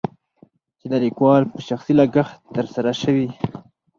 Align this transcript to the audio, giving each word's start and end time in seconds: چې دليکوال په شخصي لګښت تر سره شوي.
چې 0.79 0.85
دليکوال 0.93 1.41
په 1.51 1.57
شخصي 1.67 1.93
لګښت 1.99 2.37
تر 2.55 2.65
سره 2.75 2.91
شوي. 3.01 3.27